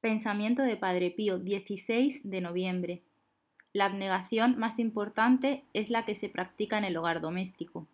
Pensamiento 0.00 0.62
de 0.62 0.78
Padre 0.78 1.10
Pío, 1.10 1.38
16 1.38 2.22
de 2.24 2.40
noviembre. 2.40 3.02
La 3.74 3.84
abnegación 3.84 4.58
más 4.58 4.78
importante 4.78 5.64
es 5.74 5.90
la 5.90 6.06
que 6.06 6.14
se 6.14 6.30
practica 6.30 6.78
en 6.78 6.84
el 6.84 6.96
hogar 6.96 7.20
doméstico. 7.20 7.86